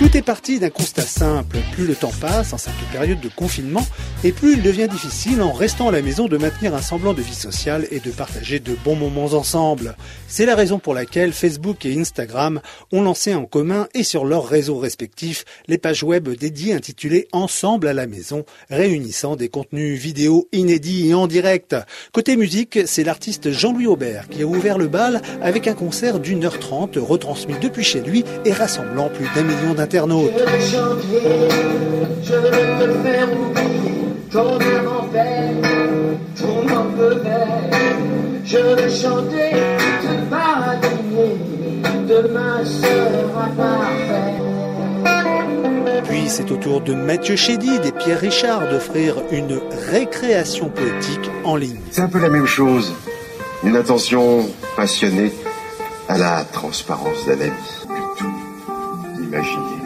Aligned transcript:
Tout 0.00 0.16
est 0.16 0.22
parti 0.22 0.58
d'un 0.58 0.70
constat 0.70 1.02
simple. 1.02 1.58
Plus 1.72 1.86
le 1.86 1.94
temps 1.94 2.10
passe 2.22 2.54
en 2.54 2.56
cette 2.56 2.72
période 2.90 3.20
de 3.20 3.28
confinement, 3.28 3.86
et 4.24 4.32
plus 4.32 4.54
il 4.54 4.62
devient 4.62 4.88
difficile 4.90 5.42
en 5.42 5.52
restant 5.52 5.88
à 5.88 5.92
la 5.92 6.00
maison 6.00 6.26
de 6.26 6.38
maintenir 6.38 6.74
un 6.74 6.80
semblant 6.80 7.12
de 7.12 7.20
vie 7.20 7.34
sociale 7.34 7.86
et 7.90 8.00
de 8.00 8.10
partager 8.10 8.60
de 8.60 8.74
bons 8.82 8.96
moments 8.96 9.26
ensemble. 9.26 9.94
C'est 10.26 10.46
la 10.46 10.54
raison 10.54 10.78
pour 10.78 10.94
laquelle 10.94 11.34
Facebook 11.34 11.84
et 11.84 12.00
Instagram 12.00 12.62
ont 12.92 13.02
lancé 13.02 13.34
en 13.34 13.44
commun 13.44 13.88
et 13.92 14.02
sur 14.02 14.24
leurs 14.24 14.48
réseaux 14.48 14.78
respectifs 14.78 15.44
les 15.68 15.76
pages 15.76 16.02
web 16.02 16.30
dédiées 16.30 16.72
intitulées 16.72 17.28
Ensemble 17.32 17.86
à 17.86 17.92
la 17.92 18.06
maison, 18.06 18.46
réunissant 18.70 19.36
des 19.36 19.50
contenus 19.50 20.00
vidéo 20.00 20.48
inédits 20.52 21.10
et 21.10 21.14
en 21.14 21.26
direct. 21.26 21.76
Côté 22.12 22.36
musique, 22.36 22.78
c'est 22.86 23.04
l'artiste 23.04 23.50
Jean-Louis 23.50 23.86
Aubert 23.86 24.30
qui 24.30 24.44
a 24.44 24.46
ouvert 24.46 24.78
le 24.78 24.88
bal 24.88 25.20
avec 25.42 25.68
un 25.68 25.74
concert 25.74 26.20
d'une 26.20 26.46
heure 26.46 26.58
trente 26.58 26.96
retransmis 26.96 27.58
depuis 27.60 27.84
chez 27.84 28.00
lui 28.00 28.24
et 28.46 28.52
rassemblant 28.54 29.10
plus 29.10 29.28
d'un 29.34 29.42
million 29.42 29.74
d'internautes 29.74 29.89
internautes. 29.90 30.30
Je 38.44 38.56
vais 38.76 38.90
chanter 38.90 39.50
demain 42.08 42.64
sera 42.64 43.46
parfait. 43.56 44.36
Puis 46.08 46.28
c'est 46.28 46.50
au 46.50 46.56
tour 46.56 46.80
de 46.80 46.94
Mathieu 46.94 47.36
Chédid 47.36 47.84
et 47.84 47.92
Pierre 47.92 48.20
Richard 48.20 48.68
d'offrir 48.68 49.16
une 49.32 49.60
récréation 49.90 50.68
poétique 50.68 51.30
en 51.44 51.56
ligne. 51.56 51.80
C'est 51.90 52.02
un 52.02 52.08
peu 52.08 52.20
la 52.20 52.28
même 52.28 52.46
chose. 52.46 52.92
Une 53.64 53.76
attention 53.76 54.48
passionnée 54.76 55.32
à 56.08 56.16
la 56.18 56.44
transparence 56.44 57.26
d'un 57.26 57.40
ami. 57.40 57.52
Tout 58.18 59.22
imaginer. 59.22 59.79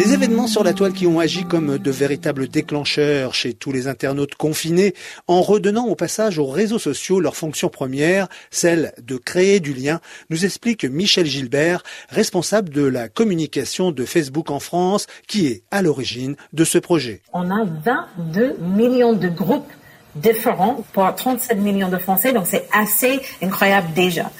Des 0.00 0.14
événements 0.14 0.46
sur 0.46 0.64
la 0.64 0.72
toile 0.72 0.94
qui 0.94 1.06
ont 1.06 1.20
agi 1.20 1.44
comme 1.44 1.76
de 1.76 1.90
véritables 1.90 2.48
déclencheurs 2.48 3.34
chez 3.34 3.52
tous 3.52 3.70
les 3.70 3.86
internautes 3.86 4.34
confinés, 4.34 4.94
en 5.26 5.42
redonnant 5.42 5.88
au 5.88 5.94
passage 5.94 6.38
aux 6.38 6.46
réseaux 6.46 6.78
sociaux 6.78 7.20
leur 7.20 7.36
fonction 7.36 7.68
première, 7.68 8.26
celle 8.50 8.94
de 9.02 9.18
créer 9.18 9.60
du 9.60 9.74
lien, 9.74 10.00
nous 10.30 10.46
explique 10.46 10.86
Michel 10.86 11.26
Gilbert, 11.26 11.82
responsable 12.08 12.70
de 12.70 12.82
la 12.82 13.10
communication 13.10 13.92
de 13.92 14.06
Facebook 14.06 14.50
en 14.50 14.58
France, 14.58 15.06
qui 15.28 15.48
est 15.48 15.64
à 15.70 15.82
l'origine 15.82 16.34
de 16.54 16.64
ce 16.64 16.78
projet. 16.78 17.20
On 17.34 17.50
a 17.50 17.66
22 17.84 18.56
millions 18.58 19.12
de 19.12 19.28
groupes 19.28 19.70
différents 20.14 20.82
pour 20.94 21.14
37 21.14 21.58
millions 21.58 21.90
de 21.90 21.98
Français, 21.98 22.32
donc 22.32 22.46
c'est 22.46 22.66
assez 22.72 23.20
incroyable 23.42 23.92
déjà. 23.94 24.30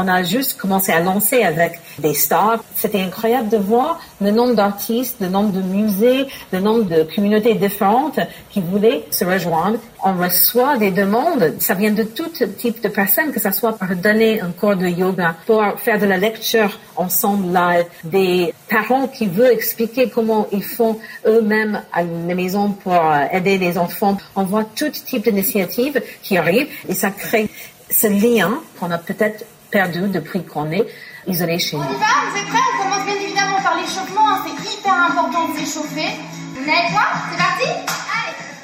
On 0.00 0.06
a 0.06 0.22
juste 0.22 0.56
commencé 0.56 0.92
à 0.92 1.00
lancer 1.00 1.42
avec 1.42 1.80
des 1.98 2.14
stars. 2.14 2.62
C'était 2.76 3.00
incroyable 3.00 3.48
de 3.48 3.56
voir 3.56 3.98
le 4.20 4.30
nombre 4.30 4.54
d'artistes, 4.54 5.16
le 5.20 5.26
nombre 5.26 5.50
de 5.50 5.60
musées, 5.60 6.28
le 6.52 6.60
nombre 6.60 6.84
de 6.84 7.02
communautés 7.02 7.56
différentes 7.56 8.20
qui 8.48 8.60
voulaient 8.60 9.04
se 9.10 9.24
rejoindre. 9.24 9.80
On 10.04 10.14
reçoit 10.14 10.76
des 10.76 10.92
demandes. 10.92 11.54
Ça 11.58 11.74
vient 11.74 11.90
de 11.90 12.04
tout 12.04 12.30
type 12.56 12.80
de 12.80 12.88
personnes, 12.88 13.32
que 13.32 13.40
ce 13.40 13.50
soit 13.50 13.76
pour 13.76 13.88
donner 13.96 14.40
un 14.40 14.52
cours 14.52 14.76
de 14.76 14.86
yoga, 14.86 15.34
pour 15.46 15.64
faire 15.78 15.98
de 15.98 16.06
la 16.06 16.16
lecture 16.16 16.78
ensemble 16.94 17.52
live, 17.52 17.86
des 18.04 18.54
parents 18.70 19.08
qui 19.08 19.26
veulent 19.26 19.50
expliquer 19.50 20.08
comment 20.08 20.46
ils 20.52 20.62
font 20.62 20.96
eux-mêmes 21.26 21.82
à 21.92 22.04
la 22.04 22.34
maison 22.36 22.70
pour 22.70 22.94
euh, 22.94 23.24
aider 23.32 23.58
les 23.58 23.76
enfants. 23.76 24.16
On 24.36 24.44
voit 24.44 24.64
tout 24.76 24.90
type 24.90 25.24
d'initiatives 25.24 26.00
qui 26.22 26.38
arrivent 26.38 26.68
et 26.88 26.94
ça 26.94 27.10
crée 27.10 27.50
ce 27.90 28.06
lien 28.06 28.60
qu'on 28.78 28.92
a 28.92 28.98
peut-être 28.98 29.44
perdu 29.70 30.08
depuis 30.08 30.44
qu'on 30.44 30.70
est 30.70 30.86
isolé 31.26 31.58
chez 31.58 31.76
nous. 31.76 31.82
On 31.82 31.86
y 31.86 31.98
va 31.98 32.30
Vous 32.30 32.36
êtes 32.38 32.46
prêts 32.48 32.58
On 32.78 32.82
commence 32.82 33.04
bien 33.04 33.14
évidemment 33.16 33.60
par 33.62 33.76
l'échauffement. 33.76 34.28
Hein. 34.28 34.44
C'est 34.46 34.78
hyper 34.78 34.94
important 34.94 35.48
de 35.48 35.58
s'échauffer. 35.58 36.08
Vous 36.54 36.64
n'êtes 36.64 36.92
pas 36.92 37.12
C'est 37.30 37.38
parti 37.38 37.97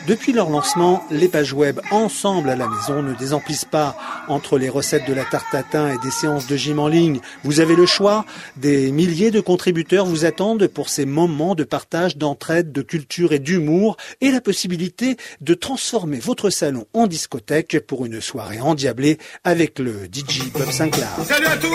depuis 0.07 0.33
leur 0.33 0.51
lancement, 0.51 1.03
les 1.11 1.29
pages 1.29 1.53
web 1.53 1.81
ensemble 1.91 2.51
à 2.51 2.57
la 2.57 2.69
maison 2.69 3.03
ne 3.03 3.15
désemplissent 3.15 3.65
pas. 3.65 3.97
Entre 4.29 4.59
les 4.59 4.69
recettes 4.69 5.07
de 5.09 5.15
la 5.15 5.25
tarte 5.25 5.51
tatin 5.51 5.93
et 5.93 5.99
des 6.05 6.11
séances 6.11 6.47
de 6.47 6.57
gym 6.57 6.79
en 6.79 6.89
ligne, 6.89 7.21
vous 7.43 7.61
avez 7.61 7.75
le 7.75 7.87
choix. 7.87 8.25
Des 8.57 8.93
milliers 8.93 9.31
de 9.31 9.41
contributeurs 9.41 10.07
vous 10.07 10.25
attendent 10.25 10.67
pour 10.67 10.89
ces 10.89 11.07
moments 11.07 11.55
de 11.55 11.65
partage, 11.65 12.17
d'entraide, 12.17 12.73
de 12.73 12.83
culture 12.83 13.33
et 13.33 13.39
d'humour 13.39 13.97
et 14.21 14.31
la 14.31 14.41
possibilité 14.41 15.17
de 15.41 15.55
transformer 15.55 16.19
votre 16.19 16.51
salon 16.51 16.87
en 16.93 17.07
discothèque 17.07 17.81
pour 17.87 18.05
une 18.05 18.21
soirée 18.21 18.61
endiablée 18.61 19.19
avec 19.43 19.79
le 19.79 20.05
DJ 20.13 20.51
Bob 20.53 20.71
Sinclair. 20.71 21.09
Salut 21.25 21.47
à 21.47 21.57
tous 21.57 21.75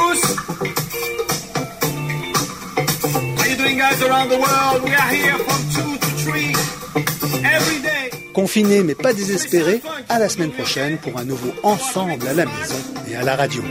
day. 8.40 8.42
Confiné 8.42 8.84
mais 8.84 8.96
pas 8.96 9.14
désespéré, 9.14 9.82
à 10.08 10.18
la 10.18 10.30
semaine 10.30 10.52
prochaine 10.52 10.98
pour 10.98 11.18
un 11.18 11.26
nouveau 11.26 11.52
Ensemble 11.64 12.28
à 12.28 12.34
la 12.34 12.46
maison 12.46 12.76
et 13.10 13.16
à 13.16 13.24
la 13.24 13.36
radio. 13.36 13.62